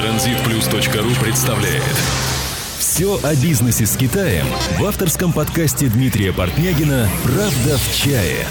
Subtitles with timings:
[0.00, 1.82] Транзитплюс.ру представляет
[2.78, 4.46] Все о бизнесе с Китаем
[4.78, 8.46] в авторском подкасте Дмитрия Портнягина «Правда в чае».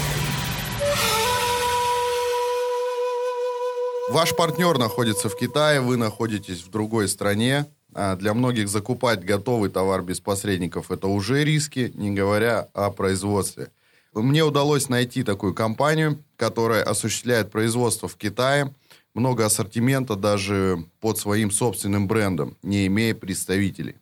[4.10, 7.66] Ваш партнер находится в Китае, вы находитесь в другой стране.
[7.94, 13.72] А Для многих закупать готовый товар без посредников– это уже риски, не говоря о производстве.
[14.14, 18.72] Мне удалось найти такую компанию, которая осуществляет производство в Китае,
[19.14, 23.96] много ассортимента даже под своим собственным брендом, не имея представителей.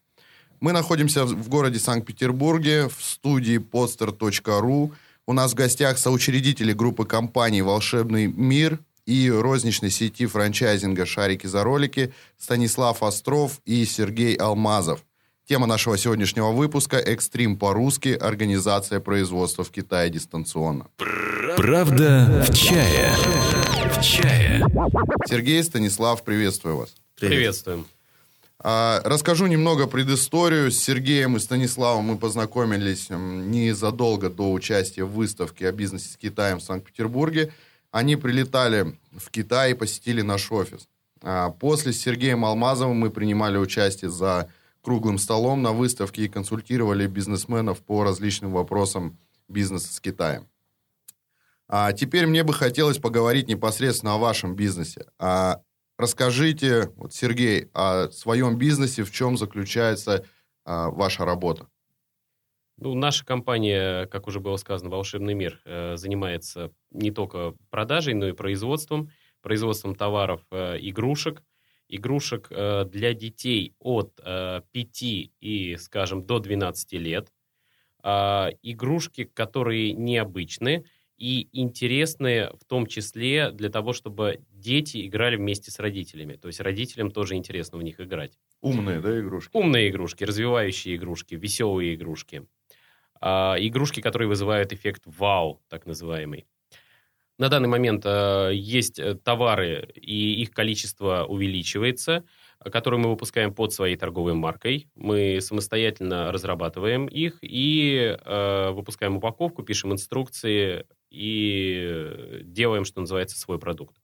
[0.61, 4.93] Мы находимся в городе Санкт-Петербурге, в студии podster.ru.
[5.27, 11.63] У нас в гостях соучредители группы компаний «Волшебный мир» и розничной сети франчайзинга «Шарики за
[11.63, 15.05] ролики» Станислав Остров и Сергей Алмазов.
[15.47, 18.09] Тема нашего сегодняшнего выпуска «Экстрим по-русски.
[18.09, 20.89] Организация производства в Китае дистанционно».
[21.57, 23.15] Правда в чае.
[23.97, 24.28] В чае.
[25.27, 26.95] Сергей, Станислав, приветствую вас.
[27.19, 27.87] Приветствуем.
[28.61, 30.71] А, расскажу немного предысторию.
[30.71, 36.59] С Сергеем и Станиславом мы познакомились незадолго до участия в выставке о бизнесе с Китаем
[36.59, 37.53] в Санкт-Петербурге.
[37.91, 40.89] Они прилетали в Китай и посетили наш офис.
[41.23, 44.49] А, после с Сергеем Алмазовым мы принимали участие за
[44.83, 50.47] круглым столом на выставке и консультировали бизнесменов по различным вопросам бизнеса с Китаем.
[51.69, 55.07] А теперь мне бы хотелось поговорить непосредственно о вашем бизнесе.
[55.19, 55.63] А
[55.99, 60.25] расскажите, вот, Сергей, о своем бизнесе, в чем заключается
[60.65, 61.69] а, ваша работа.
[62.79, 68.29] Ну, наша компания, как уже было сказано, «Волшебный мир» э, занимается не только продажей, но
[68.29, 69.11] и производством.
[69.43, 71.43] Производством товаров, э, игрушек.
[71.89, 77.33] Игрушек э, для детей от э, 5 и, скажем, до 12 лет.
[78.01, 80.85] А, игрушки, которые необычны
[81.19, 86.35] и интересные в том числе для того, чтобы дети играли вместе с родителями.
[86.35, 88.39] То есть родителям тоже интересно в них играть.
[88.61, 89.51] Умные, да, игрушки?
[89.53, 92.47] Умные игрушки, развивающие игрушки, веселые игрушки.
[93.21, 96.47] А, игрушки, которые вызывают эффект вау, так называемый.
[97.39, 102.25] На данный момент э, есть э, товары, и их количество увеличивается,
[102.65, 104.89] которые мы выпускаем под своей торговой маркой.
[104.95, 113.59] Мы самостоятельно разрабатываем их и э, выпускаем упаковку, пишем инструкции и делаем, что называется, свой
[113.59, 113.97] продукт.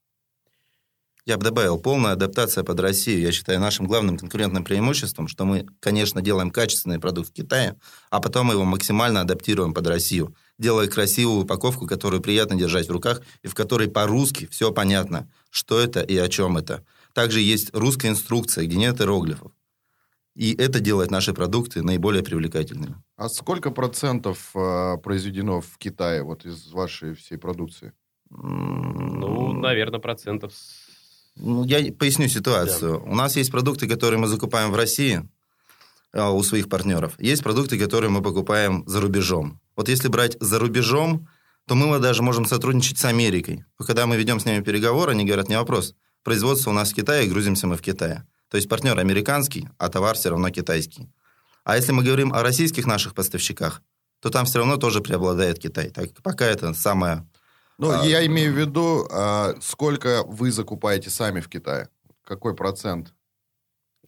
[1.26, 5.66] Я бы добавил, полная адаптация под Россию, я считаю, нашим главным конкурентным преимуществом, что мы,
[5.80, 7.76] конечно, делаем качественный продукт в Китае,
[8.10, 13.22] а потом его максимально адаптируем под Россию, делая красивую упаковку, которую приятно держать в руках,
[13.42, 16.84] и в которой по-русски все понятно, что это и о чем это.
[17.14, 19.52] Также есть русская инструкция, где нет иероглифов.
[20.34, 22.96] И это делает наши продукты наиболее привлекательными.
[23.16, 27.92] А сколько процентов а, произведено в Китае вот из вашей всей продукции?
[28.30, 30.52] Ну, наверное, процентов...
[30.52, 33.02] с- Ну, я поясню ситуацию.
[33.04, 35.22] У нас есть продукты, которые мы закупаем в России
[36.12, 37.14] а, у своих партнеров.
[37.20, 39.60] Есть продукты, которые мы покупаем за рубежом.
[39.76, 41.28] Вот если брать за рубежом,
[41.68, 43.64] то мы даже можем сотрудничать с Америкой.
[43.78, 47.28] Когда мы ведем с ними переговоры, они говорят, не вопрос, производство у нас в Китае,
[47.28, 48.26] грузимся мы в Китае.
[48.48, 51.08] То есть партнер американский, а товар все равно китайский.
[51.64, 53.82] А если мы говорим о российских наших поставщиках,
[54.20, 55.90] то там все равно тоже преобладает Китай.
[55.90, 57.28] Так, пока это самое...
[57.78, 61.88] Ну, А, я имею в виду, а, сколько вы закупаете сами в Китае?
[62.24, 63.12] Какой процент?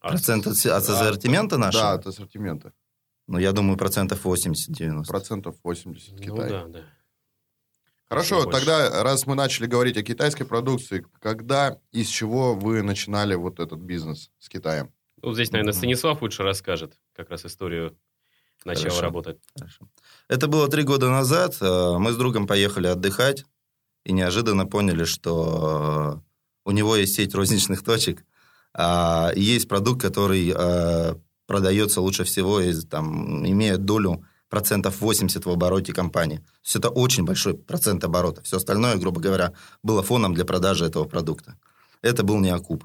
[0.00, 1.82] а Процент от, от ассортимента нашего?
[1.82, 2.72] Да, от ассортимента.
[3.26, 5.06] Ну, я думаю, процентов 80-90.
[5.06, 6.48] Процентов 80 Ну Китай.
[6.50, 6.80] да, да.
[8.08, 8.58] Хорошо, больше.
[8.58, 13.58] тогда, раз мы начали говорить о китайской продукции, когда и с чего вы начинали вот
[13.58, 14.92] этот бизнес с Китаем?
[15.22, 15.72] Ну, здесь, наверное.
[15.72, 17.96] Станислав лучше расскажет как раз историю
[18.64, 19.02] начала Хорошо.
[19.02, 19.36] работы.
[19.56, 19.88] Хорошо.
[20.28, 21.56] Это было три года назад.
[21.60, 23.44] Э, Мы с другом поехали отдыхать
[24.04, 26.22] и неожиданно поняли, что
[26.66, 28.24] э, у него есть сеть розничных точек,
[28.74, 31.14] а, и есть продукт, который э,
[31.46, 36.38] продается лучше всего, и, там, имея долю процентов 80 в обороте компании.
[36.38, 38.42] То есть это очень большой процент оборота.
[38.42, 39.52] Все остальное, грубо говоря,
[39.82, 41.56] было фоном для продажи этого продукта.
[42.02, 42.84] Это был не окуп.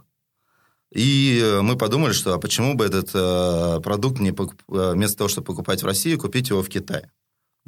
[0.91, 5.19] И э, мы подумали, что а почему бы этот э, продукт не покуп- э, вместо
[5.19, 7.09] того, чтобы покупать в России, купить его в Китае.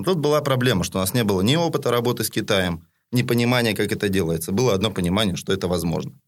[0.04, 3.76] Тут была проблема, что у нас не было ни опыта работы с Китаем, ни понимания,
[3.76, 4.52] как это делается.
[4.52, 6.20] Было одно понимание, что это возможно.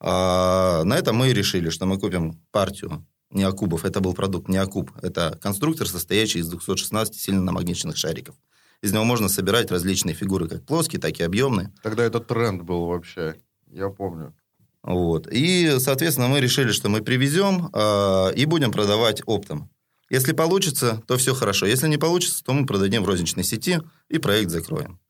[0.00, 3.84] А на этом мы и решили, что мы купим партию неокубов.
[3.84, 4.90] Это был продукт неокуб.
[5.02, 8.34] Это конструктор, состоящий из 216 сильно намагниченных шариков.
[8.82, 11.72] Из него можно собирать различные фигуры, как плоские, так и объемные.
[11.82, 13.36] Тогда это тренд был вообще,
[13.70, 14.34] я помню.
[14.82, 15.26] Вот.
[15.30, 19.70] И, соответственно, мы решили, что мы привезем э, и будем продавать оптом.
[20.10, 21.64] Если получится, то все хорошо.
[21.64, 25.00] Если не получится, то мы продадим в розничной сети и проект закроем.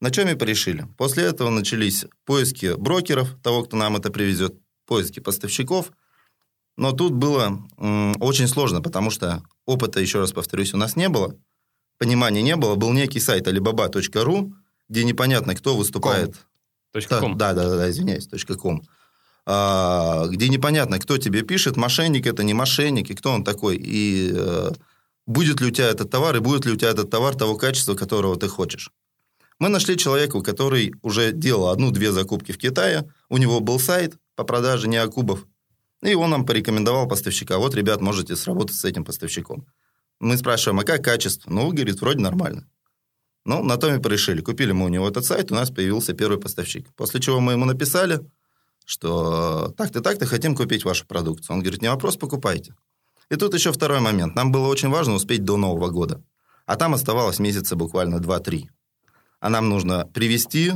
[0.00, 0.88] На чем и порешили.
[0.98, 4.56] После этого начались поиски брокеров, того, кто нам это привезет.
[4.84, 5.92] поиске поставщиков.
[6.76, 11.08] Но тут было м, очень сложно, потому что опыта, еще раз повторюсь, у нас не
[11.08, 11.36] было,
[11.98, 12.74] понимания не было.
[12.74, 14.52] Был некий сайт alibaba.ru,
[14.88, 16.46] где непонятно, кто выступает.
[16.92, 17.38] Точка ком.
[17.38, 18.82] Да, да, да, да, извиняюсь, точка ком.
[19.44, 24.30] А, где непонятно, кто тебе пишет, мошенник это, не мошенник, и кто он такой, и
[24.34, 24.70] э,
[25.26, 27.94] будет ли у тебя этот товар, и будет ли у тебя этот товар того качества,
[27.94, 28.90] которого ты хочешь.
[29.58, 34.44] Мы нашли человека, который уже делал одну-две закупки в Китае, у него был сайт по
[34.44, 35.46] продаже неокубов,
[36.02, 37.58] и он нам порекомендовал поставщика.
[37.58, 39.66] Вот, ребят, можете сработать с этим поставщиком.
[40.20, 41.50] Мы спрашиваем, а как качество?
[41.50, 42.68] Ну, говорит, вроде нормально.
[43.44, 44.40] Ну, на том и порешили.
[44.40, 46.92] Купили мы у него этот сайт, у нас появился первый поставщик.
[46.94, 48.20] После чего мы ему написали,
[48.84, 51.56] что так-то, так-то хотим купить вашу продукцию.
[51.56, 52.74] Он говорит, не вопрос, покупайте.
[53.30, 54.34] И тут еще второй момент.
[54.34, 56.22] Нам было очень важно успеть до Нового года.
[56.66, 58.64] А там оставалось месяца буквально 2-3.
[59.40, 60.72] А нам нужно привести,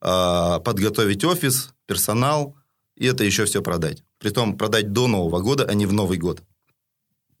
[0.00, 2.56] а, подготовить офис, персонал,
[2.96, 4.02] и это еще все продать.
[4.22, 6.42] Притом продать до Нового года, а не в Новый год.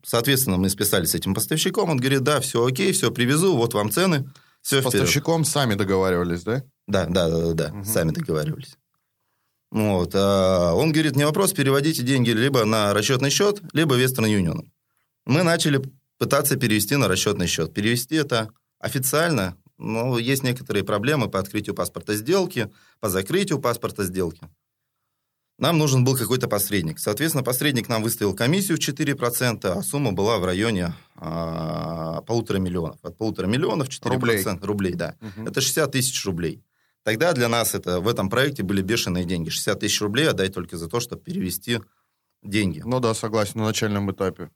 [0.04, 1.90] Соответственно, мы списались с этим поставщиком.
[1.90, 4.28] Он говорит, да, все окей, все привезу, вот вам цены.
[4.62, 6.64] Все С поставщиком сами договаривались, да?
[6.88, 7.84] Да, да, да, да, Мгм.
[7.84, 8.76] сами договаривались.
[9.70, 10.10] Вот.
[10.14, 14.68] а он говорит, не вопрос, переводите деньги либо на расчетный счет, либо Western Union.
[15.24, 15.80] Мы начали
[16.18, 17.72] пытаться перевести на расчетный счет.
[17.72, 18.48] Перевести это
[18.80, 24.48] официально, но есть некоторые проблемы по открытию паспорта сделки, по закрытию паспорта сделки.
[25.58, 26.98] Нам нужен был какой-то посредник.
[26.98, 32.98] Соответственно, посредник нам выставил комиссию в 4%, а сумма была в районе а, полутора миллионов.
[33.02, 34.08] От полутора миллионов 4%.
[34.08, 34.44] Рублей.
[34.62, 35.16] Рублей, да.
[35.20, 35.46] Мгм.
[35.46, 36.64] Это 60 тысяч рублей.
[37.04, 39.50] Тогда для нас это в этом проекте были бешеные деньги.
[39.50, 41.80] 60 тысяч рублей отдать только за то, чтобы перевести
[42.42, 42.82] деньги.
[42.84, 44.50] Ну да, согласен, на начальном этапе.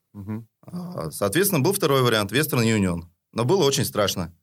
[0.65, 3.03] А, Соответственно, был второй вариант Western Union.
[3.33, 4.33] Но было очень страшно.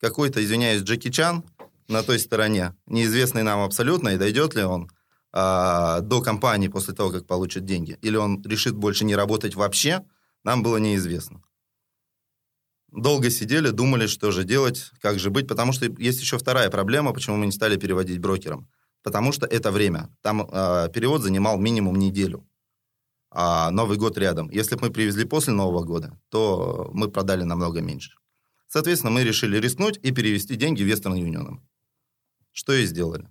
[0.00, 1.44] Какой-то, извиняюсь, Джеки Чан
[1.88, 4.90] на той стороне, неизвестный нам абсолютно, и дойдет ли он
[5.32, 10.04] а, до компании после того, как получит деньги, или он решит больше не работать вообще,
[10.44, 11.42] нам было неизвестно.
[12.90, 17.12] Долго сидели, думали, что же делать, как же быть, потому что есть еще вторая проблема,
[17.12, 18.68] почему мы не стали переводить брокером.
[19.02, 20.10] Потому что это время.
[20.20, 22.46] Там а, перевод занимал минимум неделю
[23.34, 24.50] а Новый год рядом.
[24.50, 28.12] Если бы мы привезли после Нового года, то мы продали намного меньше.
[28.68, 31.58] Соответственно, мы решили рискнуть и перевести деньги Western Union.
[32.52, 33.28] Что и сделали.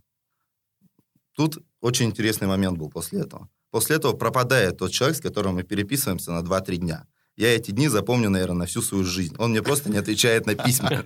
[1.35, 3.49] Тут очень интересный момент был после этого.
[3.71, 7.07] После этого пропадает тот человек, с которым мы переписываемся на 2-3 дня.
[7.37, 9.35] Я эти дни запомню, наверное, на всю свою жизнь.
[9.37, 10.89] Он мне просто не отвечает на письма.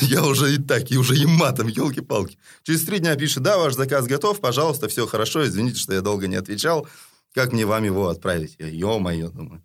[0.00, 2.38] Я уже и так, и уже и матом, елки-палки.
[2.62, 6.28] Через три дня пишет, да, ваш заказ готов, пожалуйста, все хорошо, извините, что я долго
[6.28, 6.86] не отвечал.
[7.34, 8.56] Как мне вам его отправить?
[8.58, 9.62] Я, ё-моё, думаю.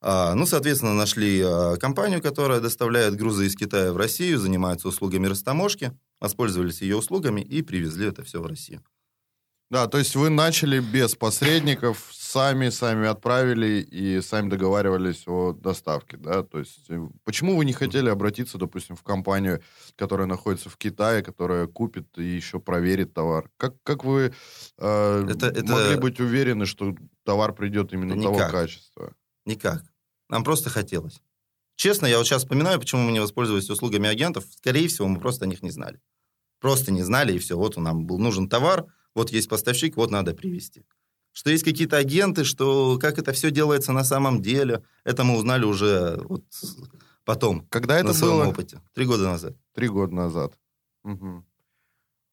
[0.00, 5.26] А, ну, соответственно, нашли а, компанию, которая доставляет грузы из Китая в Россию, занимается услугами
[5.26, 8.82] растаможки, воспользовались ее услугами и привезли это все в Россию.
[9.68, 16.16] Да, то есть вы начали без посредников, сами, сами отправили и сами договаривались о доставке,
[16.18, 16.44] да?
[16.44, 19.60] То есть э, почему вы не хотели обратиться, допустим, в компанию,
[19.96, 23.50] которая находится в Китае, которая купит и еще проверит товар?
[23.56, 24.32] Как, как вы
[24.78, 28.52] э, Это- это- могли быть уверены, что товар придет именно Да того никак.
[28.52, 29.14] качества?
[29.46, 29.82] Никак.
[30.28, 31.20] Нам просто хотелось.
[31.76, 34.44] Честно, я вот сейчас вспоминаю, почему мы не воспользовались услугами агентов.
[34.56, 36.00] Скорее всего, мы просто о них не знали.
[36.58, 37.56] Просто не знали, и все.
[37.56, 40.84] Вот нам был нужен товар, вот есть поставщик, вот надо привезти.
[41.32, 45.64] Что есть какие-то агенты, что как это все делается на самом деле, это мы узнали
[45.64, 46.44] уже вот
[47.26, 48.48] потом, Когда это на своем было?
[48.48, 48.80] опыте.
[48.94, 49.54] Три года назад.
[49.74, 50.58] Три года назад.
[51.04, 51.44] Мгм.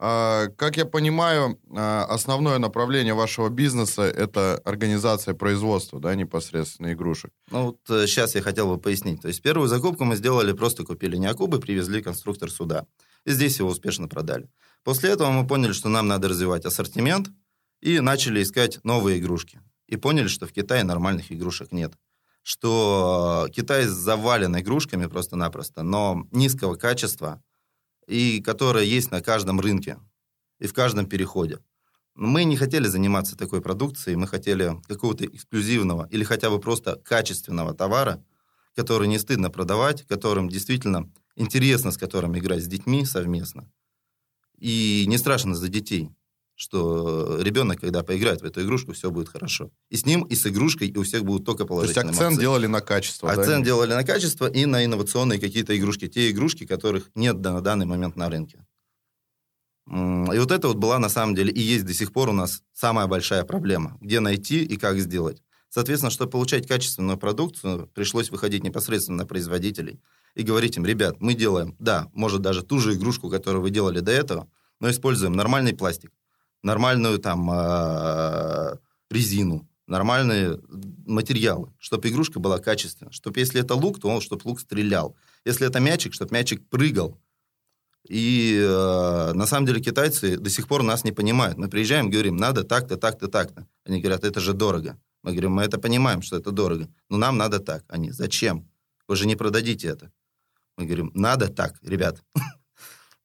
[0.05, 7.31] А, как я понимаю, а, основное направление вашего бизнеса это организация производства, да, непосредственно игрушек.
[7.51, 9.21] Ну вот сейчас я хотел бы пояснить.
[9.21, 12.85] То есть первую закупку мы сделали, просто купили неокубы, привезли конструктор сюда.
[13.25, 14.49] И здесь его успешно продали.
[14.83, 17.29] После этого мы поняли, что нам надо развивать ассортимент,
[17.79, 19.61] и начали искать новые игрушки.
[19.87, 21.93] И поняли, что в Китае нормальных игрушек нет.
[22.41, 27.41] Что Китай завален игрушками просто-напросто, но низкого качества,
[28.07, 29.97] и которое есть на каждом рынке
[30.59, 31.59] и в каждом переходе.
[32.15, 37.73] Мы не хотели заниматься такой продукцией, мы хотели какого-то эксклюзивного или хотя бы просто качественного
[37.73, 38.23] товара,
[38.75, 43.69] который не стыдно продавать, которым действительно интересно, с которым играть с детьми совместно.
[44.59, 46.11] И не страшно за детей,
[46.63, 49.69] что ребенок, когда поиграет в эту игрушку, все будет хорошо.
[49.89, 52.31] И с ним, и с игрушкой, и у всех будут только То есть положительные акцент
[52.31, 52.41] эмоции.
[52.41, 53.41] делали на качество, да?
[53.41, 56.07] Акцент делали на качество и на инновационные какие-то игрушки.
[56.07, 58.65] Те игрушки, которых нет на данный момент на рынке.
[59.87, 62.63] И вот это вот была на самом деле и есть до сих пор у нас
[62.73, 63.97] самая большая проблема.
[63.99, 65.43] Где найти и как сделать.
[65.67, 69.99] Соответственно, чтобы получать качественную продукцию, пришлось выходить непосредственно на производителей
[70.35, 73.99] и говорить им, ребят, мы делаем, да, может даже ту же игрушку, которую вы делали
[73.99, 74.47] до этого,
[74.79, 76.11] но используем нормальный пластик,
[76.63, 78.77] нормальную там э,
[79.09, 80.59] резину, нормальные
[81.05, 83.11] материалы, чтобы игрушка была качественная.
[83.11, 85.15] Чтобы если это лук, то он, чтобы лук стрелял.
[85.45, 87.19] Если это мячик, чтобы мячик прыгал.
[88.07, 91.57] И э, на самом деле китайцы до сих пор нас не понимают.
[91.57, 93.67] Мы приезжаем, говорим, надо так-то, так-то, так-то.
[93.85, 94.99] Они говорят, это же дорого.
[95.21, 97.85] Мы говорим, мы это понимаем, что это дорого, но нам надо так.
[97.87, 98.69] Они, зачем?
[99.07, 100.11] Вы же не продадите это.
[100.77, 102.21] Мы говорим, надо так, ребят.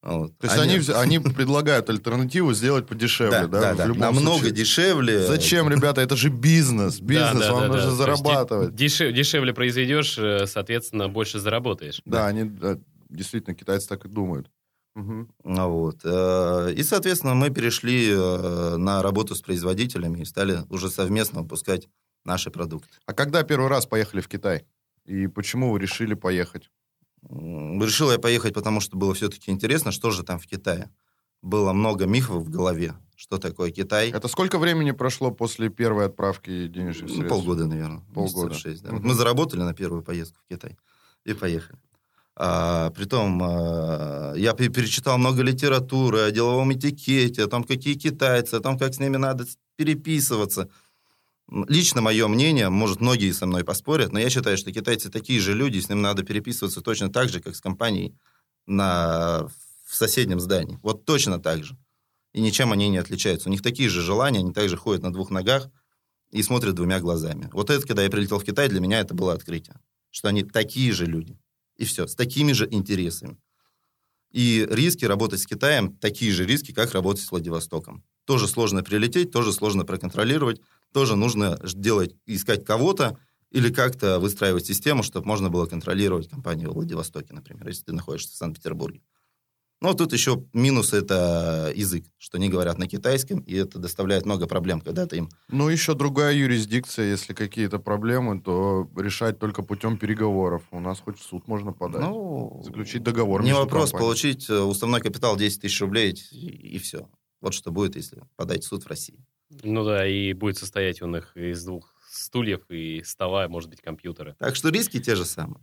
[0.03, 0.39] Вот.
[0.39, 3.75] То есть они, они, они предлагают альтернативу сделать подешевле, да?
[3.75, 3.95] Да, да, да.
[3.95, 4.53] Намного случае.
[4.53, 5.27] дешевле.
[5.27, 6.01] Зачем, ребята?
[6.01, 7.01] Это же бизнес.
[7.01, 7.97] Бизнес, да, да, вам да, нужно да.
[7.97, 8.75] зарабатывать.
[8.77, 12.01] Дешев, дешевле произведешь, э, соответственно, больше заработаешь.
[12.05, 12.27] Да, да.
[12.29, 12.79] они да,
[13.11, 14.49] действительно, китайцы так и думают.
[14.95, 15.29] Угу.
[15.45, 16.01] Вот.
[16.05, 21.89] Э, и, соответственно, мы перешли э, на работу с производителями и стали уже совместно выпускать
[22.25, 22.99] наши продукты.
[23.07, 24.65] А когда первый раз поехали в Китай?
[25.07, 26.71] И почему вы решили поехать?
[27.23, 30.91] Решил я поехать, потому что было все-таки интересно, что же там в Китае.
[31.43, 34.11] Было много мифов в голове, что такое Китай.
[34.11, 37.29] Это сколько времени прошло после первой отправки денежных средств?
[37.29, 38.03] полгода, наверное.
[38.15, 38.55] Полгода.
[38.55, 38.91] 6, да.
[38.91, 39.07] угу.
[39.07, 40.77] Мы заработали на первую поездку в Китай
[41.25, 41.79] и поехали.
[42.41, 48.61] А, притом, а, я перечитал много литературы о деловом этикете, о том, какие китайцы, о
[48.61, 49.45] том, как с ними надо
[49.77, 50.69] переписываться.
[51.51, 55.55] Лично мое мнение, может, многие со мной поспорят, но я считаю, что китайцы такие же
[55.55, 58.15] люди, с ними надо переписываться точно так же, как с компанией
[58.67, 59.49] на,
[59.87, 60.79] в соседнем здании.
[60.83, 61.79] Вот точно так же.
[62.35, 63.49] И ничем они не отличаются.
[63.49, 65.69] У них такие же желания, они также ходят на двух ногах
[66.31, 67.49] и смотрят двумя глазами.
[67.53, 70.93] Вот это, когда я прилетел в Китай, для меня это было открытие, что они такие
[70.93, 71.39] же люди.
[71.77, 73.39] И все, с такими же интересами.
[74.31, 78.05] И риски работать с Китаем такие же риски, как работать с Владивостоком.
[78.27, 80.61] Тоже сложно прилететь, тоже сложно проконтролировать,
[80.93, 83.19] тоже нужно делать, искать кого-то
[83.51, 88.33] или как-то выстраивать систему, чтобы можно было контролировать компанию в Владивостоке, например, если ты находишься
[88.33, 89.01] в Санкт-Петербурге.
[89.81, 94.49] Но тут еще минус– это язык, что они говорят на китайском, и это доставляет много
[94.49, 95.29] проблем, когда ты им...
[95.49, 100.65] Ну, еще другая юрисдикция, если какие-то проблемы, то решать только путем переговоров.
[100.73, 103.45] У нас хоть в суд можно подать, ну, заключить договор.
[103.45, 104.05] Не вопрос, компанией.
[104.05, 107.09] получить э, уставной капитал 10 тысяч рублей, и, и все.
[107.41, 109.25] Вот что будет, если подать в суд в России.
[109.63, 114.35] Ну да, и будет состоять он их из двух стульев и стола, может быть, компьютера.
[114.39, 115.63] Так что риски те же самые.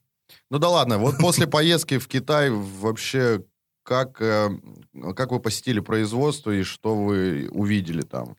[0.49, 3.43] Ну да ладно, вот после поездки в Китай вообще
[3.83, 4.49] как, э,
[5.15, 8.35] как вы посетили производство и что вы увидели там?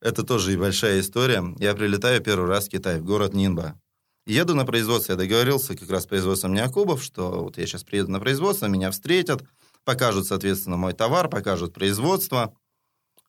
[0.00, 1.44] Это тоже и большая история.
[1.58, 3.78] Я прилетаю первый раз в Китай, в город Нинба.
[4.26, 8.10] Еду на производство, я договорился как раз с производством Неокубов, что вот я сейчас приеду
[8.10, 9.44] на производство, меня встретят,
[9.84, 12.54] покажут, соответственно, мой товар, покажут производство,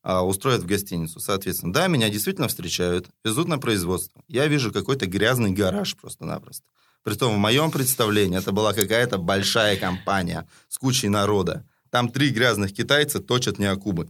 [0.04, 1.20] а, устроят в гостиницу.
[1.20, 4.22] Соответственно, да, меня действительно встречают, везут на производство.
[4.28, 6.66] Я вижу какой-то грязный гараж просто-напросто.
[7.04, 11.66] Притом в моем представлении это была какая-то большая компания с кучей народа.
[11.90, 14.10] Там три грязных китайца точат неокубы.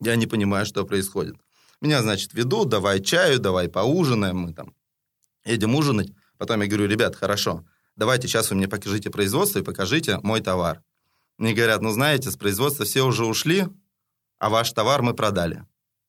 [0.00, 1.36] Я не понимаю, что происходит.
[1.80, 4.74] Меня, значит, ведут, давай чаю, давай поужинаем, мы там
[5.44, 6.10] едем ужинать.
[6.38, 7.64] Потом я говорю, ребят, хорошо,
[7.96, 10.82] давайте сейчас вы мне покажите производство и покажите мой товар.
[11.38, 13.66] Мне говорят, ну знаете, с производства все уже ушли,
[14.38, 15.64] а ваш товар мы продали.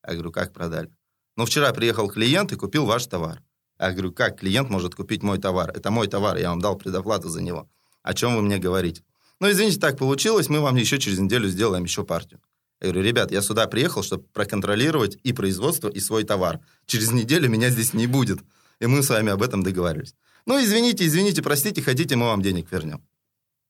[0.05, 0.91] Я говорю, как продали?
[1.35, 3.41] Ну, вчера приехал клиент и купил ваш товар.
[3.79, 5.71] Я говорю, как клиент может купить мой товар?
[5.71, 7.69] Это мой товар, я вам дал предоплату за него.
[8.03, 9.03] О чем вы мне говорите?
[9.39, 12.41] Ну, извините, так получилось, мы вам еще через неделю сделаем еще партию.
[12.81, 16.59] Я говорю, ребят, я сюда приехал, чтобы проконтролировать и производство, и свой товар.
[16.85, 18.39] Через неделю меня здесь не будет.
[18.79, 20.15] И мы с вами об этом договаривались.
[20.45, 23.03] Ну, извините, извините, простите, хотите, мы вам денег вернем.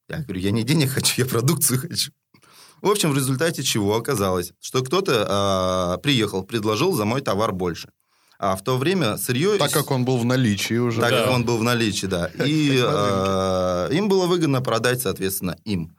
[0.09, 2.11] Я говорю, я не денег хочу, я продукцию хочу.
[2.81, 7.89] В общем, в результате чего оказалось, что кто-то э, приехал, предложил за мой товар больше.
[8.39, 9.57] А в то время сырье...
[9.57, 11.01] Так как он был в наличии уже.
[11.01, 11.23] Так да.
[11.23, 12.27] как он был в наличии, да.
[12.45, 15.97] И э, им было выгодно продать, соответственно, им.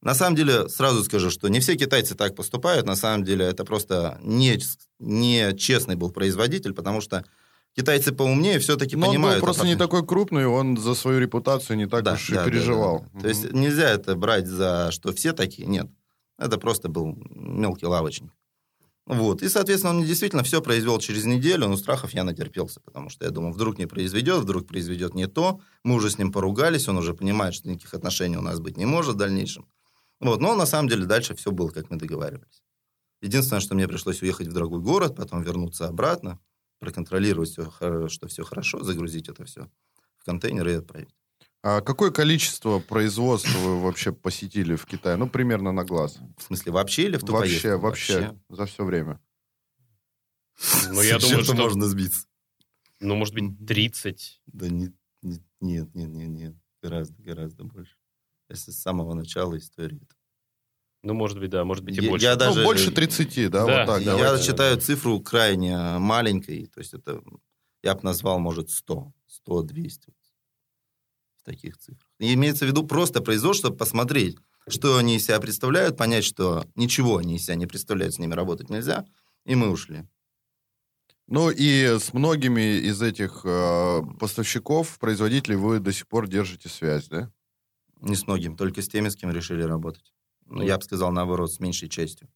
[0.00, 2.86] На самом деле, сразу скажу, что не все китайцы так поступают.
[2.86, 4.58] На самом деле, это просто не,
[4.98, 7.24] не честный был производитель, потому что
[7.76, 9.36] китайцы поумнее все-таки Но понимают.
[9.36, 12.42] он был просто не такой крупный, он за свою репутацию не так да, уж да,
[12.42, 13.00] и переживал.
[13.00, 13.20] Да, да.
[13.20, 15.88] То есть нельзя это брать за что все такие, нет.
[16.38, 18.32] Это просто был мелкий лавочник.
[19.06, 19.42] Вот.
[19.42, 23.30] И, соответственно, он действительно все произвел через неделю, но страхов я натерпелся, потому что я
[23.30, 25.60] думал, вдруг не произведет, вдруг произведет не то.
[25.82, 28.84] Мы уже с ним поругались, он уже понимает, что никаких отношений у нас быть не
[28.84, 29.66] может в дальнейшем.
[30.20, 30.40] Вот.
[30.40, 32.62] Но на самом деле дальше все было, как мы договаривались.
[33.22, 36.38] Единственное, что мне пришлось уехать в другой город, потом вернуться обратно,
[36.78, 39.68] проконтролировать, все, что все хорошо, загрузить это все
[40.18, 41.08] в контейнер и отправить.
[41.62, 45.16] А какое количество производства вы вообще посетили в Китае?
[45.16, 46.18] Ну, примерно на глаз.
[46.36, 47.80] В смысле, вообще или в ту вообще, поездку?
[47.82, 49.20] Вообще, вообще, за все время.
[50.90, 51.54] Ну, я думаю, что...
[51.54, 52.26] можно сбиться.
[53.00, 54.40] Ну, может быть, 30.
[54.46, 57.94] Да нет, нет, нет, нет, нет, Гораздо, гораздо больше.
[58.48, 60.00] Если с самого начала истории.
[61.02, 62.24] Ну, может быть, да, может быть и Я- больше.
[62.26, 64.02] я Ну, даже- больше 30, да, Да, вот так.
[64.02, 64.46] я Я давайте.
[64.46, 66.66] считаю цифру крайне маленькой.
[66.66, 67.22] То есть это,
[67.82, 70.12] я бы назвал, может, 100, 100, 200.
[71.48, 72.06] Таких цифрах.
[72.18, 74.36] И имеется в виду просто производство, чтобы посмотреть,
[74.68, 78.34] что они из себя представляют, понять, что ничего они из себя не представляют, с ними
[78.34, 79.06] работать нельзя.
[79.46, 80.04] И мы ушли.
[81.26, 87.08] Ну и с многими из этих э, поставщиков, производителей вы до сих пор держите связь,
[87.08, 87.32] да?
[88.02, 90.12] Не с многим, только с теми, с кем решили работать.
[90.44, 92.28] Ну, я бы сказал, наоборот, с меньшей частью.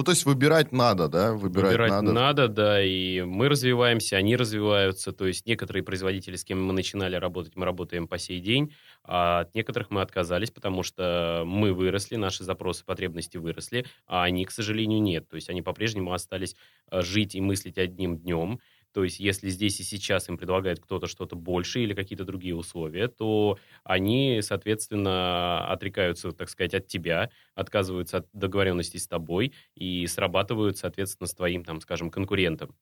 [0.00, 1.34] Ну, то есть выбирать надо, да?
[1.34, 2.12] Выбирать, Выбирать надо.
[2.12, 2.48] надо.
[2.48, 5.12] да, и мы развиваемся, они развиваются.
[5.12, 8.72] То есть некоторые производители, с кем мы начинали работать, мы работаем по сей день,
[9.04, 14.46] а от некоторых мы отказались, потому что мы выросли, наши запросы, потребности выросли, а они,
[14.46, 15.28] к сожалению, нет.
[15.28, 16.56] То есть они по-прежнему остались
[16.90, 18.58] э, жить и мыслить одним днем.
[18.92, 23.08] То есть если здесь и сейчас им предлагает кто-то что-то больше или какие-то другие условия,
[23.08, 30.76] то они, соответственно, отрекаются, так сказать, от тебя, отказываются от договоренностей с тобой и срабатывают,
[30.78, 32.74] соответственно, с твоим, там, скажем, конкурентом.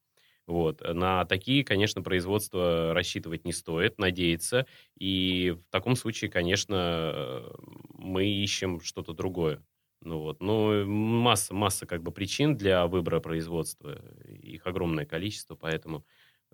[0.46, 0.80] Вот.
[0.82, 4.66] На такие, конечно, производства рассчитывать не стоит, надеяться.
[4.98, 7.44] И в таком случае, конечно,
[7.94, 9.62] мы ищем что-то другое.
[10.00, 10.40] Ну вот.
[10.40, 14.00] Ну, масса, масса как бы причин для выбора производства.
[14.26, 16.05] Их огромное количество, поэтому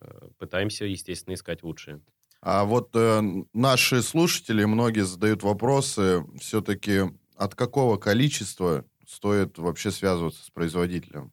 [0.00, 2.00] э, пытаемся, естественно, искать лучшее.
[2.40, 3.22] А вот э,
[3.52, 7.02] наши слушатели, многие задают вопросы, все-таки
[7.36, 11.32] от какого количества стоит вообще связываться с производителем?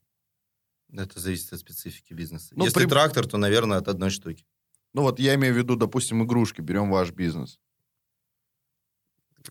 [0.94, 2.53] Это зависит от специфики бизнеса.
[2.56, 4.46] Ну, Если при- трактор, то, наверное, от одной штуки.
[4.94, 7.60] Ну вот я имею в виду, допустим, игрушки, берем ваш бизнес.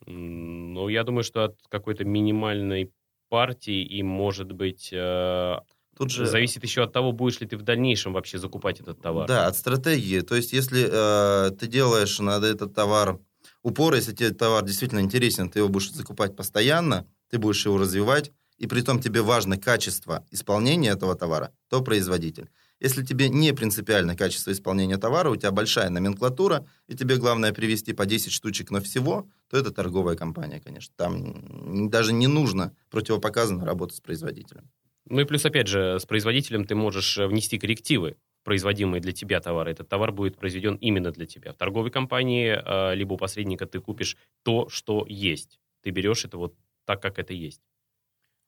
[0.07, 2.93] Ну, я думаю, что от какой-то минимальной
[3.29, 5.57] партии и, может быть, э,
[5.97, 6.27] Тут же...
[6.27, 9.29] зависит еще от того, будешь ли ты в дальнейшем вообще закупать этот товар.
[9.29, 10.21] Да, от стратегии.
[10.21, 13.21] То есть, если э, ты делаешь на этот товар
[13.63, 18.33] упор, если тебе товар действительно интересен, ты его будешь закупать постоянно, ты будешь его развивать,
[18.59, 22.51] и при том тебе важно качество исполнения этого товара, то производитель.
[22.81, 27.93] Если тебе не принципиально качество исполнения товара, у тебя большая номенклатура, и тебе главное привести
[27.93, 30.95] по 10 штучек на всего, то это торговая компания, конечно.
[30.97, 34.71] Там даже не нужно противопоказано работать с производителем.
[35.07, 39.41] Ну и плюс, опять же, с производителем ты можешь э, внести коррективы производимые для тебя
[39.41, 39.73] товары.
[39.73, 41.53] Этот товар будет произведен именно для тебя.
[41.53, 45.59] В торговой компании, э, либо у посредника ты купишь то, что есть.
[45.83, 46.55] Ты берешь это вот
[46.87, 47.61] так, как это есть.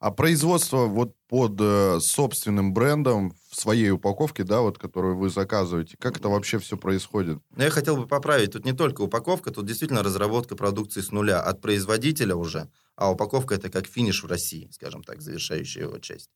[0.03, 5.95] А производство вот под э, собственным брендом в своей упаковке, да, вот которую вы заказываете,
[5.97, 7.39] как это вообще все происходит?
[7.55, 11.39] Но я хотел бы поправить, тут не только упаковка, тут действительно разработка продукции с нуля,
[11.39, 16.29] от производителя уже, а упаковка это как финиш в России, скажем так, завершающая его часть.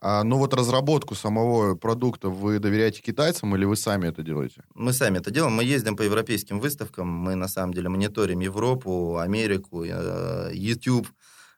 [0.00, 4.64] А, ну вот разработку самого продукта вы доверяете китайцам или вы сами это делаете?
[4.74, 9.18] Мы сами это делаем, мы ездим по европейским выставкам, мы на самом деле мониторим Европу,
[9.18, 11.06] Америку, э, YouTube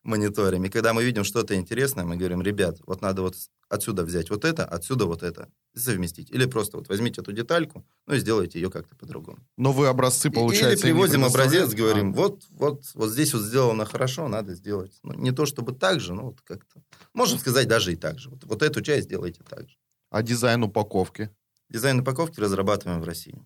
[0.03, 3.37] мониторим, и когда мы видим что-то интересное, мы говорим, ребят, вот надо вот
[3.69, 6.31] отсюда взять вот это, отсюда вот это, и совместить.
[6.31, 9.39] Или просто вот возьмите эту детальку, ну и сделайте ее как-то по-другому.
[9.57, 12.15] Но вы образцы, получается, Или привозим образец, говорим, А.
[12.15, 14.99] вот, вот, вот здесь вот сделано хорошо, надо сделать.
[15.03, 16.83] Ну, не то чтобы так же, но вот как-то.
[17.15, 18.31] Можем сказать даже и так же.
[18.31, 19.77] Вот, вот эту часть делайте так же.
[20.11, 21.31] А дизайн упаковки?
[21.71, 23.43] Дизайн упаковки разрабатываем в России.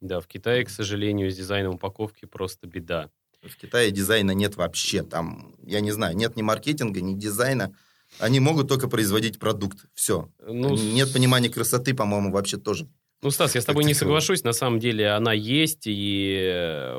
[0.00, 3.10] Да, в Китае, к сожалению, с дизайном упаковки просто беда.
[3.42, 5.02] В Китае дизайна нет вообще.
[5.02, 7.74] Там, я не знаю, нет ни маркетинга, ни дизайна.
[8.18, 9.86] Они могут только производить продукт.
[9.94, 10.30] Все.
[10.40, 12.88] Ну, нет понимания красоты, по-моему, вообще тоже.
[13.20, 14.44] Ну, Стас, я с тобой не соглашусь.
[14.44, 16.94] На самом деле она есть, и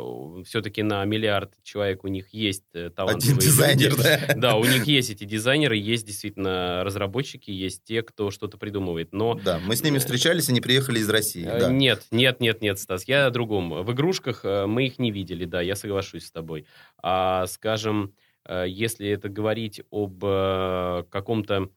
[0.46, 4.04] все-таки на миллиард человек у них есть э, талантливые Один дизайнер, люди.
[4.04, 4.34] да.
[4.36, 9.14] Да, у них есть эти дизайнеры, есть действительно разработчики, есть те, кто что-то придумывает.
[9.14, 11.46] Но Да, мы с ними встречались, они приехали из России.
[11.46, 11.70] э, да.
[11.70, 13.84] нет, нет, нет, нет, Стас, я о другом.
[13.84, 16.66] В игрушках э, мы их не видели, да, я соглашусь с тобой.
[17.02, 18.14] А, скажем,
[18.46, 21.68] э, если это говорить об э, каком-то э,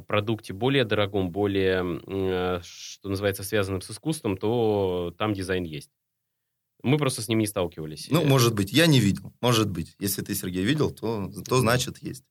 [0.00, 5.90] продукте более дорогом, более, э, что называется, связанном с искусством, то там дизайн есть.
[6.82, 8.08] Мы просто с ним не сталкивались.
[8.10, 9.32] Ну, Э, может быть, я не видел.
[9.40, 9.94] Может быть.
[9.98, 12.24] Если ты, Сергей, видел, то, то значит есть.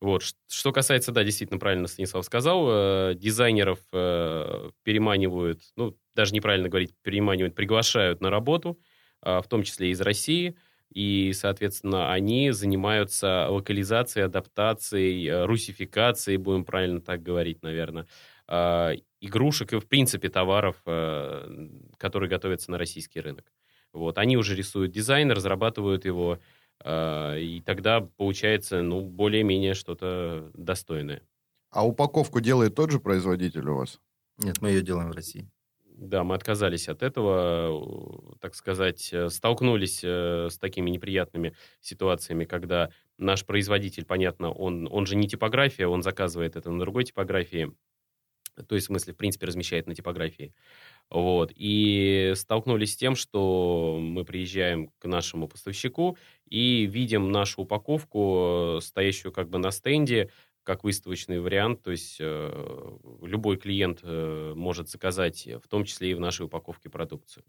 [0.00, 0.24] Вот.
[0.48, 6.94] Что касается, да, действительно, правильно Станислав сказал, э, дизайнеров э, переманивают, ну, даже неправильно говорить,
[7.02, 8.80] переманивают, приглашают на работу,
[9.20, 10.56] а, в том числе из России,
[10.94, 18.06] и, соответственно, они занимаются локализацией, адаптацией, э, русификацией, будем правильно так говорить, наверное,
[18.46, 23.52] а, игрушек и, в принципе, товаров, э, которые готовятся на российский рынок.
[23.92, 24.18] Вот.
[24.18, 26.38] Они уже рисуют дизайн, разрабатывают его,
[26.84, 31.22] а, и тогда получается, ну, более-менее что-то достойное.
[31.70, 34.00] А упаковку делает тот же производитель у вас?
[34.38, 35.48] Нет, мы ее делаем в России.
[35.94, 44.04] Да, мы отказались от этого, так сказать, столкнулись с такими неприятными ситуациями, когда наш производитель,
[44.06, 47.72] понятно, он, он же не типография, он заказывает это на другой типографии,
[48.68, 50.54] то есть, в смысле, в принципе, размещает на типографии.
[51.10, 51.52] Вот.
[51.54, 59.32] И столкнулись с тем, что мы приезжаем к нашему поставщику и видим нашу упаковку, стоящую
[59.32, 60.30] как бы на стенде,
[60.62, 66.14] как выставочный вариант, то есть э, любой клиент э, может заказать, в том числе и
[66.14, 67.44] в нашей упаковке продукцию.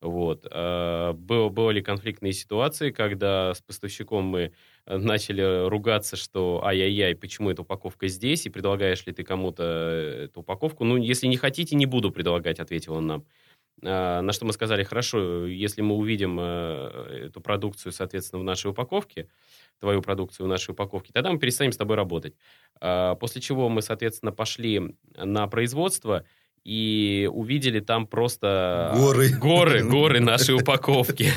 [0.00, 0.46] Вот.
[0.50, 4.52] А, было, были конфликтные ситуации, когда с поставщиком мы
[4.86, 10.24] э, начали ругаться, что ай-яй-яй, почему эта упаковка здесь, и предлагаешь ли ты кому-то э,
[10.26, 10.84] эту упаковку.
[10.84, 13.26] Ну, если не хотите, не буду предлагать, ответил он нам.
[13.84, 18.70] А, на что мы сказали, хорошо, если мы увидим э, эту продукцию, соответственно, в нашей
[18.70, 19.28] упаковке,
[19.80, 22.34] твою продукцию в нашей упаковке, тогда мы перестанем с тобой работать.
[22.80, 26.24] А, после чего мы, соответственно, пошли на производство,
[26.64, 28.92] и увидели там просто...
[28.94, 29.30] Горы.
[29.30, 31.30] Горы, горы нашей упаковки.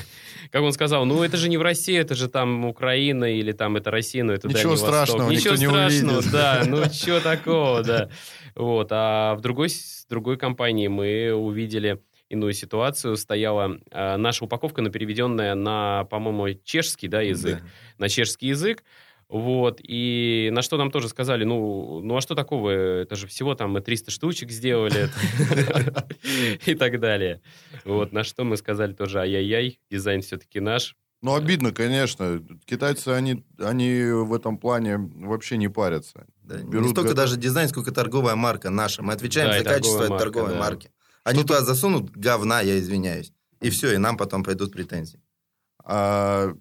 [0.51, 3.77] Как он сказал, ну это же не в России, это же там Украина или там
[3.77, 5.37] это Россия, но это Ничего Дальний страшного, Восток.
[5.37, 6.31] Ничего страшного, увидит.
[6.33, 8.09] да, ну что такого, да.
[8.55, 9.69] Вот, а в другой,
[10.09, 12.01] другой компании мы увидели
[12.31, 13.17] иную ситуацию.
[13.17, 17.59] Стояла э, наша упаковка, но переведенная на, по-моему, чешский да, язык.
[17.59, 17.67] Да.
[17.97, 18.83] На чешский язык.
[19.31, 23.55] Вот, и на что нам тоже сказали, ну, ну а что такого, это же всего
[23.55, 25.07] там мы 300 штучек сделали
[26.65, 27.41] и так далее.
[27.85, 30.97] Вот, на что мы сказали тоже, ай-яй-яй, дизайн все-таки наш.
[31.21, 32.43] Ну, обидно, конечно.
[32.65, 36.25] Китайцы, они, они в этом плане вообще не парятся.
[36.43, 39.01] Да, не Берут столько даже дизайн, сколько торговая марка наша.
[39.01, 40.59] Мы отвечаем Да, за качество марка, торговой да.
[40.59, 40.91] марки.
[41.23, 43.33] Они туда засунут говна, я извиняюсь.
[43.61, 45.21] И все, и нам потом пойдут претензии.
[45.83, 46.53] А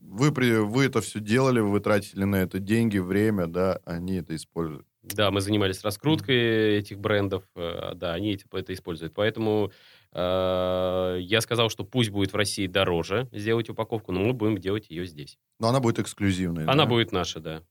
[0.00, 4.86] вы, вы это все делали, вы тратили на это деньги, время, да, они это используют.
[5.02, 9.14] Да, мы занимались раскруткой этих брендов, э, да, они эти- это используют.
[9.14, 9.72] Поэтому
[10.12, 14.90] э, я сказал, что пусть будет в России дороже сделать упаковку, но мы будем делать
[14.90, 15.38] ее здесь.
[15.58, 16.64] Но она будет эксклюзивной.
[16.64, 16.86] Она да?
[16.86, 17.62] будет наша, да.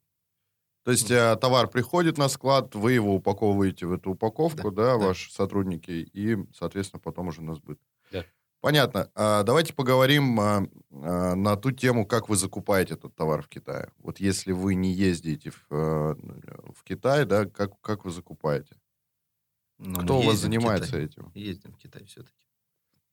[0.84, 4.98] То есть э, товар приходит на склад, вы его упаковываете в эту упаковку, да, Да,
[4.98, 5.08] да.
[5.08, 7.80] ваши сотрудники, и, соответственно, потом уже на сбыт.
[8.12, 8.26] Да.
[8.62, 9.12] Понятно.
[9.14, 13.92] А, давайте поговорим а, а, на ту тему, как вы закупаете этот товар в Китае.
[14.00, 16.16] Вот если вы не ездите в, э,
[16.76, 18.76] в Китай, да, как, как вы закупаете?
[19.78, 21.32] Но мы Кто у вас занимается этим?
[21.34, 22.48] Ездим в Китай все-таки.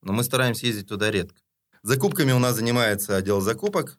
[0.03, 1.41] Но мы стараемся ездить туда редко.
[1.83, 3.99] Закупками у нас занимается отдел закупок,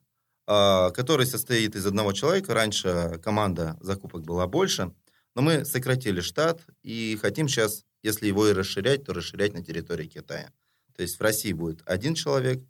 [0.49, 2.55] который состоит из одного человека.
[2.55, 4.91] Раньше команда закупок была больше,
[5.35, 10.07] но мы сократили штат и хотим сейчас, если его и расширять, то расширять на территории
[10.07, 10.51] Китая.
[10.95, 12.63] То есть в России будет один человек,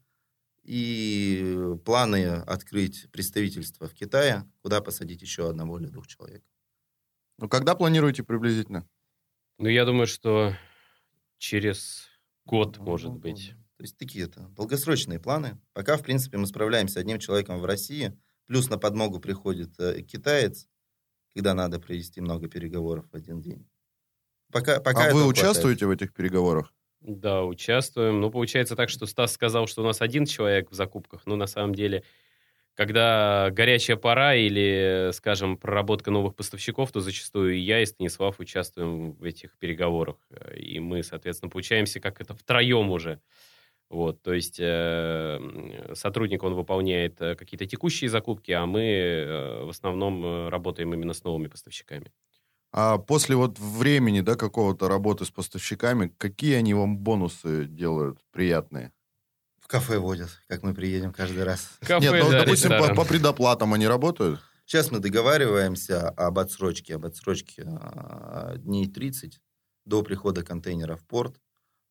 [0.63, 6.43] и планы открыть представительство в Китае, куда посадить еще одного или двух человек.
[7.37, 8.85] Ну, когда планируете приблизительно?
[9.57, 10.53] Ну, я думаю, что
[11.37, 12.09] через
[12.43, 13.53] год, Ну, может быть.
[13.79, 15.57] То есть такие это долгосрочные планы.
[15.71, 18.11] Пока, в принципе, мы справляемся одним человеком в России,
[18.45, 20.67] плюс на подмогу приходит э, китаец,
[21.33, 23.65] когда надо провести много переговоров в один день.
[24.51, 26.73] Пока, пока а вы участвуете в этих переговорах?
[26.99, 28.19] Да, участвуем.
[28.19, 31.21] Ну, получается так, что Стас сказал, что у нас один человек в закупках.
[31.25, 32.03] Но на самом деле,
[32.73, 39.13] когда горячая пора или, скажем, проработка новых поставщиков, то зачастую и я, и Станислав участвуем
[39.13, 40.17] в этих переговорах.
[40.53, 43.21] И мы, соответственно, получаемся как это втроем уже.
[43.89, 45.39] Вот, то есть э,
[45.95, 51.13] сотрудник, он выполняет э, какие-то текущие закупки, а мы э, в основном э, работаем именно
[51.13, 52.12] с новыми поставщиками.
[52.71, 58.93] А после вот времени, да, какого-то работы с поставщиками, какие они вам бонусы делают приятные?
[59.60, 61.78] В кафе водят, как мы приедем каждый раз.
[61.80, 62.95] Кафе, Нет, ну, да, допустим, по, ресторан.
[62.95, 64.39] по предоплатам они работают?
[64.65, 69.39] Сейчас мы договариваемся об отсрочке, об отсрочке а, дней 30
[69.86, 71.39] до прихода контейнера в порт,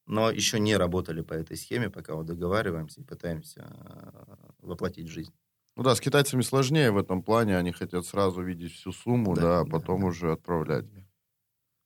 [0.08, 5.12] но еще не работали по этой схеме, пока вот договариваемся и пытаемся а, воплотить в
[5.12, 5.32] жизнь.
[5.76, 9.42] Ну да, с китайцами сложнее в этом плане, они хотят сразу видеть всю сумму, да,
[9.42, 10.06] Да, а да, потом да.
[10.06, 10.86] уже отправлять.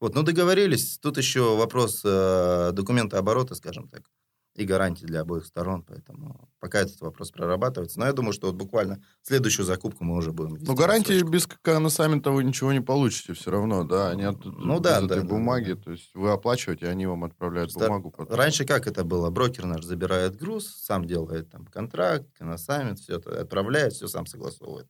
[0.01, 0.99] Вот, ну договорились.
[0.99, 4.11] Тут еще вопрос э, документа оборота, скажем так,
[4.55, 7.99] и гарантий для обоих сторон, поэтому пока этот вопрос прорабатывается.
[7.99, 12.31] Но я думаю, что вот буквально следующую закупку мы уже будем Ну, гарантии без коносамента
[12.31, 15.23] вы ничего не получите все равно, да, они от, Ну без да, этой да, да,
[15.25, 15.83] бумаги, да, да.
[15.85, 18.11] то есть вы оплачиваете, они вам отправляют Стар- бумагу.
[18.11, 18.37] потом.
[18.37, 19.31] Раньше как это было?
[19.31, 24.87] Брокер наш забирает груз, сам делает там контракт, коносамент, все это отправляет, все сам согласовывает.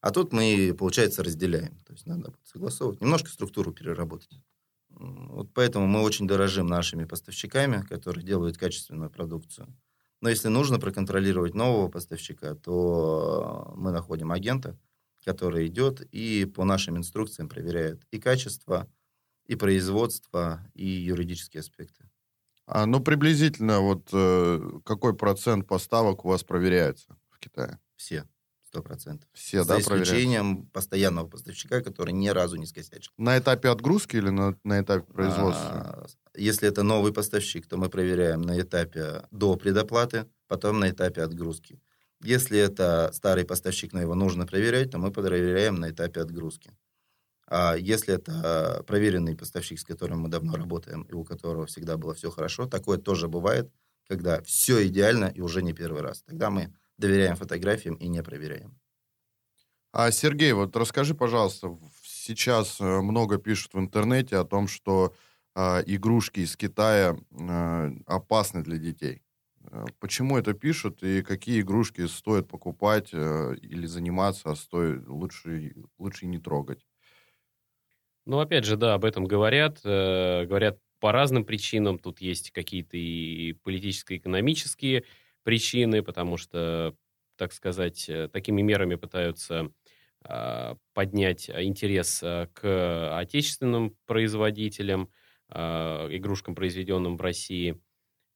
[0.00, 1.76] А тут мы, получается, разделяем.
[1.84, 4.30] То есть надо согласовывать, немножко структуру переработать.
[5.00, 9.74] Вот поэтому мы очень дорожим нашими поставщиками, которые делают качественную продукцию.
[10.20, 14.78] Но если нужно проконтролировать нового поставщика, то мы находим агента,
[15.24, 18.86] который идет и по нашим инструкциям проверяет и качество,
[19.46, 22.10] и производство, и юридические аспекты.
[22.66, 27.78] А, ну, приблизительно вот э, какой процент поставок у вас проверяется в Китае?
[27.96, 28.26] Все.
[28.70, 29.28] Сто процентов.
[29.32, 30.72] Все, За да, исключением проверяются?
[30.72, 33.10] постоянного поставщика, который ни разу не скосячил.
[33.18, 35.70] На этапе отгрузки или на, на этапе производства?
[35.72, 36.06] А,
[36.36, 41.80] Если это новый поставщик, то мы проверяем на этапе до предоплаты, потом на этапе отгрузки.
[42.22, 46.70] Если это старый поставщик, но его нужно проверять, то мы проверяем на этапе отгрузки.
[47.48, 52.14] А если это проверенный поставщик, с которым мы давно работаем, и у которого всегда было
[52.14, 53.68] все хорошо, такое тоже бывает,
[54.06, 56.22] когда все идеально и уже не первый раз.
[56.22, 58.78] Тогда мы доверяем фотографиям и не проверяем.
[59.92, 65.14] А, Сергей, вот расскажи, пожалуйста, сейчас э, много пишут в интернете о том, что
[65.54, 69.22] а, игрушки из Китая э, опасны для детей.
[69.64, 75.74] Э, Почему это пишут и какие игрушки стоит покупать э, или заниматься, а стоит лучше,
[75.98, 76.86] лучше не трогать?
[78.26, 79.80] Ну, опять же, да, об этом говорят.
[79.84, 81.98] э, говорят по разным причинам.
[81.98, 85.04] Тут есть какие-то и политическо-экономические
[85.44, 86.94] причины, потому что,
[87.36, 89.70] так сказать, э, такими мерами пытаются
[90.22, 95.10] а, поднять интерес а, к отечественным производителям,
[95.48, 97.80] а, игрушкам, произведенным в России.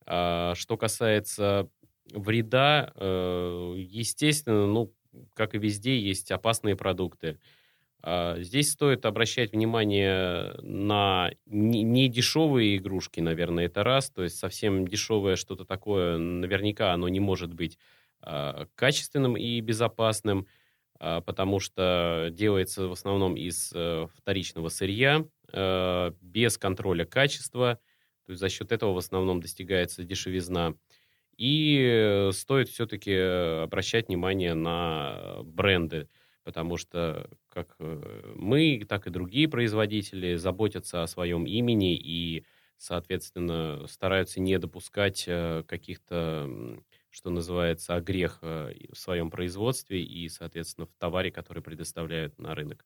[0.07, 1.69] А, Что касается
[2.13, 4.95] вреда, э, естественно, ну,
[5.35, 7.39] как и везде, есть опасные продукты.
[8.07, 14.11] А, Здесь стоит обращать внимание на не дешевые игрушки, наверное, это раз.
[14.11, 17.79] То есть совсем дешевое что-то такое, наверняка оно не может быть
[18.21, 20.47] а, качественным и безопасным,
[21.01, 27.81] а, потому что делается в основном из э, вторичного сырья, э, без контроля качества.
[28.27, 30.75] То есть за счет этого в основном достигается дешевизна.
[31.39, 36.09] И э, стоит все-таки обращать внимание на бренды
[36.45, 42.45] потому что как э, мы, так и другие производители заботятся о своем имени и,
[42.77, 50.87] соответственно, стараются не допускать э, каких-то, что называется, огрех э, в своем производстве и, соответственно,
[50.87, 52.85] в товаре, который предоставляют на рынок.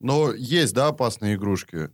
[0.00, 1.90] Но есть, да, опасные игрушки?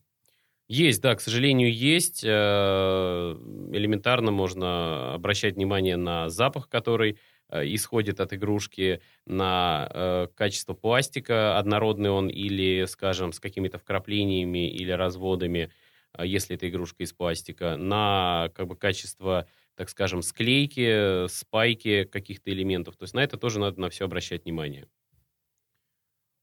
[0.68, 2.24] Есть, да, к сожалению, есть.
[2.24, 7.18] Элементарно можно обращать внимание на запах, который
[7.52, 14.90] исходит от игрушки, на э, качество пластика, однородный он или, скажем, с какими-то вкраплениями или
[14.90, 15.70] разводами,
[16.14, 22.50] э, если это игрушка из пластика, на как бы качество, так скажем, склейки, спайки каких-то
[22.50, 22.96] элементов.
[22.96, 24.86] То есть на это тоже надо на все обращать внимание.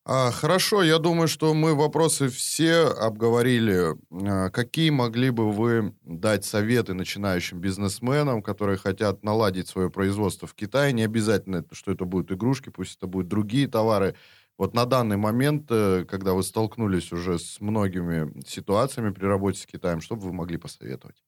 [0.09, 3.93] А, хорошо, я думаю, что мы вопросы все обговорили.
[4.09, 10.53] А, какие могли бы вы дать советы начинающим бизнесменам, которые хотят наладить свое производство в
[10.53, 10.93] Китае?
[10.93, 14.15] Не обязательно, что это будут игрушки, пусть это будут другие товары.
[14.57, 19.65] Вот на данный момент, э, когда вы столкнулись уже с многими ситуациями при работе с
[19.65, 21.21] Китаем, что бы вы могли посоветовать?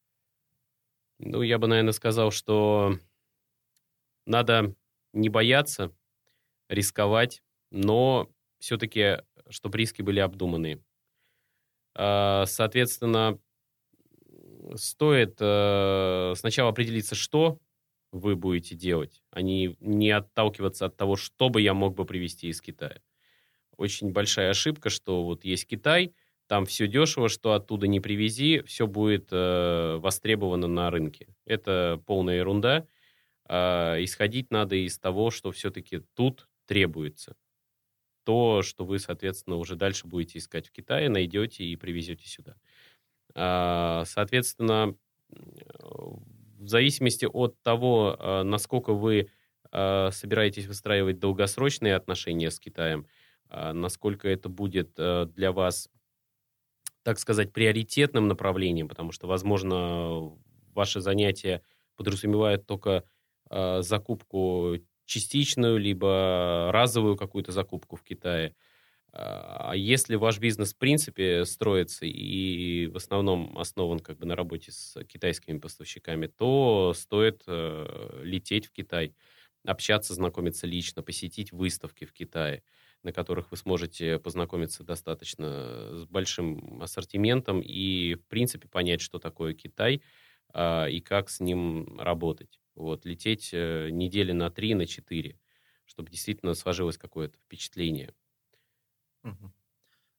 [1.17, 2.97] Ну, я бы, наверное, сказал, что
[4.25, 4.73] надо
[5.11, 5.91] не бояться,
[6.69, 9.17] рисковать, но все-таки,
[9.49, 10.81] чтобы риски были обдуманные.
[11.95, 13.39] А, Соответственно,
[14.75, 17.59] стоит э, сначала определиться, что
[18.11, 22.47] вы будете делать, а не, не отталкиваться от того, что бы я мог бы привезти
[22.47, 23.01] из Китая.
[23.77, 26.13] Очень большая ошибка, что вот есть Китай,
[26.47, 31.27] там все дешево, что оттуда не привези, все будет э, востребовано на рынке.
[31.45, 32.87] Это полная ерунда.
[33.45, 37.35] А, исходить надо из того, что все-таки тут требуется.
[38.23, 42.55] То, что вы, соответственно, уже дальше будете искать в Китае, найдете и привезете сюда.
[43.35, 44.95] А, соответственно,
[45.29, 49.29] в зависимости от того, а, насколько вы
[49.71, 53.07] а, собираетесь выстраивать долгосрочные отношения с Китаем,
[53.51, 55.89] насколько это будет для вас,
[57.01, 60.37] так сказать, приоритетным направлением, потому что, возможно,
[60.75, 61.63] ваши занятия
[61.95, 63.05] подразумевают только
[63.49, 64.75] закупку
[65.09, 68.55] частичную, либо разовую какую-то закупку в Китае.
[69.11, 74.71] А если ваш бизнес, в принципе, строится и в основном основан как бы на работе
[74.71, 79.15] с китайскими поставщиками, то стоит э, лететь в Китай,
[79.65, 82.63] общаться, знакомиться лично, посетить выставки в Китае,
[83.03, 89.53] на которых вы сможете познакомиться достаточно с большим ассортиментом и, в принципе, понять, что такое
[89.55, 90.03] Китай
[90.53, 92.59] а, и как с ним работать.
[92.79, 95.37] Вот, лететь э, недели на три, на четыре,
[95.85, 98.13] чтобы действительно сложилось какое-то впечатление.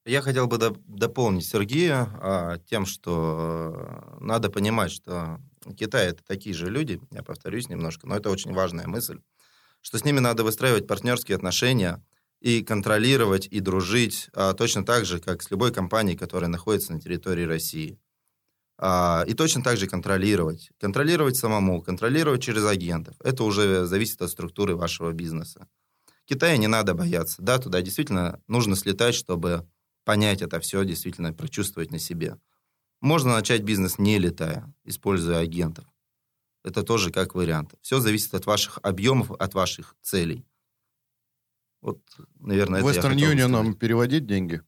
[0.05, 5.39] Я хотел бы доп- дополнить Сергея а, тем, что э, надо понимать, что
[5.75, 9.21] Китай это такие же люди, я повторюсь немножко, но это очень важная мысль,
[9.81, 12.03] что с ними надо выстраивать партнерские отношения
[12.41, 17.01] и контролировать, и дружить а, точно так же, как с любой компанией, которая находится на
[17.01, 17.99] территории России.
[18.83, 20.71] А, и точно так же контролировать.
[20.79, 23.15] Контролировать самому, контролировать через агентов.
[23.23, 25.67] Это уже зависит от структуры вашего бизнеса.
[26.25, 27.43] Китая не надо бояться.
[27.43, 29.69] Да, туда действительно нужно слетать, чтобы
[30.03, 32.37] понять это все, действительно прочувствовать на себе.
[33.01, 35.85] Можно начать бизнес не летая, используя агентов.
[36.63, 37.75] Это тоже как вариант.
[37.81, 40.43] Все зависит от ваших объемов, от ваших целей.
[41.81, 41.99] Вот,
[42.39, 44.61] наверное, Western это Union переводить деньги?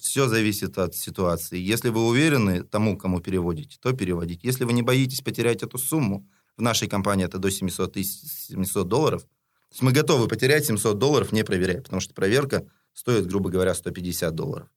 [0.00, 1.58] Все зависит от ситуации.
[1.58, 4.40] Если вы уверены тому, кому переводите, то переводите.
[4.42, 8.88] Если вы не боитесь потерять эту сумму, в нашей компании это до 700, тысяч, 700
[8.88, 13.50] долларов, то есть мы готовы потерять 700 долларов, не проверяя, потому что проверка стоит, грубо
[13.50, 14.68] говоря, 150 долларов,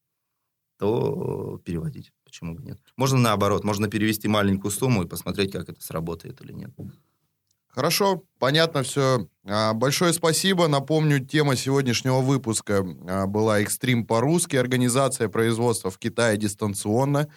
[0.78, 2.12] то переводить.
[2.24, 2.80] Почему бы нет?
[2.95, 6.72] Можно наоборот, можно перевести маленькую сумму и посмотреть, как это сработает или нет.
[7.70, 9.28] Хорошо, понятно все.
[9.46, 10.68] А, большое спасибо.
[10.68, 14.56] Напомню, тема сегодняшнего выпуска а, была «Экстрим по-русски.
[14.56, 17.30] Организация производства в Китае дистанционно».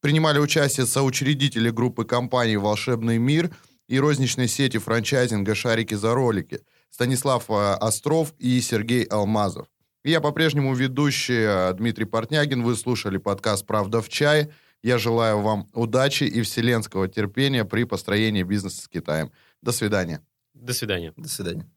[0.00, 3.50] Принимали участие соучредители группы компаний «Волшебный мир»
[3.88, 9.66] и розничной сети франчайзинга «Шарики за ролики» Станислав а, Остров и Сергей Алмазов.
[10.04, 12.62] Я по-прежнему ведущий Дмитрий Портнягин.
[12.62, 14.50] Вы слушали подкаст «Правда в чае».
[14.82, 19.30] Я желаю вам удачи и вселенского терпения при построении бизнеса с Китаем.
[19.62, 20.22] До свидания.
[20.54, 21.12] До свидания.
[21.16, 21.68] До свидания.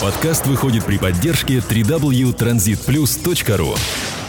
[0.00, 4.19] Подкаст выходит при поддержке www.transitplus.ru